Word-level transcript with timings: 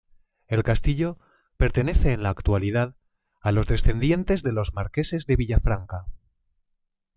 El 0.47 0.63
Castillo 0.63 1.19
pertenece 1.57 2.11
en 2.11 2.23
la 2.23 2.29
actualidad 2.31 2.95
a 3.39 3.51
los 3.51 3.67
descendientes 3.67 4.41
de 4.41 4.51
los 4.51 4.73
Marqueses 4.73 5.27
de 5.27 5.35
Villafranca. 5.35 6.07